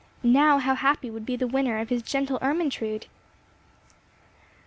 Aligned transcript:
Now 0.23 0.57
how 0.57 0.73
happy 0.73 1.11
would 1.11 1.27
be 1.27 1.35
the 1.35 1.45
winner 1.45 1.77
of 1.77 1.89
his 1.89 2.01
gentle 2.01 2.39
Ermentrude! 2.41 3.05